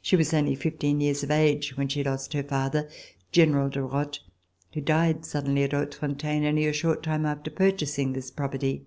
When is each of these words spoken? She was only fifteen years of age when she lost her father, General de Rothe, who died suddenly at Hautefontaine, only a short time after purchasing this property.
She 0.00 0.14
was 0.14 0.32
only 0.32 0.54
fifteen 0.54 1.00
years 1.00 1.24
of 1.24 1.32
age 1.32 1.76
when 1.76 1.88
she 1.88 2.04
lost 2.04 2.32
her 2.32 2.44
father, 2.44 2.88
General 3.32 3.68
de 3.68 3.82
Rothe, 3.82 4.18
who 4.72 4.80
died 4.80 5.24
suddenly 5.24 5.64
at 5.64 5.72
Hautefontaine, 5.72 6.44
only 6.46 6.66
a 6.68 6.72
short 6.72 7.02
time 7.02 7.26
after 7.26 7.50
purchasing 7.50 8.12
this 8.12 8.30
property. 8.30 8.86